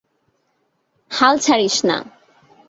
[1.11, 1.97] হাল ছাড়িস না।